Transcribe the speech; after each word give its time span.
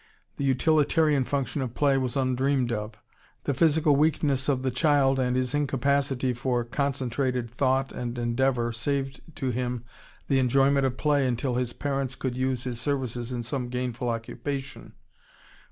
The 0.37 0.43
utilitarian 0.43 1.25
function 1.25 1.61
of 1.61 1.75
play 1.75 1.95
was 1.95 2.15
undreamed 2.17 2.71
of. 2.71 2.93
The 3.43 3.53
physical 3.53 3.95
weakness 3.95 4.49
of 4.49 4.63
the 4.63 4.71
child 4.71 5.19
and 5.19 5.35
his 5.35 5.53
incapacity 5.53 6.33
for 6.33 6.63
concentrated 6.63 7.51
thought 7.51 7.91
and 7.91 8.17
endeavor 8.17 8.71
saved 8.71 9.21
to 9.35 9.51
him 9.51 9.83
the 10.27 10.39
enjoyment 10.39 10.87
of 10.87 10.97
play 10.97 11.27
until 11.27 11.53
his 11.53 11.73
parents 11.73 12.15
could 12.15 12.35
use 12.35 12.63
his 12.63 12.81
services 12.81 13.31
in 13.31 13.43
some 13.43 13.69
gainful 13.69 14.09
occupation.... 14.09 14.93